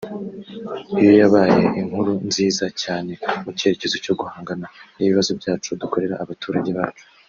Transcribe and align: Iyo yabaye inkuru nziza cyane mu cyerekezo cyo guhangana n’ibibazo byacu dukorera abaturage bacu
Iyo 0.99 1.11
yabaye 1.21 1.61
inkuru 1.79 2.11
nziza 2.27 2.65
cyane 2.81 3.11
mu 3.43 3.49
cyerekezo 3.57 3.95
cyo 4.05 4.13
guhangana 4.19 4.67
n’ibibazo 4.95 5.31
byacu 5.39 5.69
dukorera 5.81 6.15
abaturage 6.25 6.69
bacu 6.79 7.03